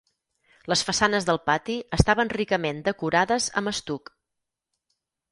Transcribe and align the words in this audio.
Les 0.71 0.81
façanes 0.85 1.25
del 1.25 1.37
pati 1.49 1.75
estaven 1.97 2.31
ricament 2.33 2.79
decorades 2.87 3.49
amb 3.63 3.73
estuc. 3.73 4.11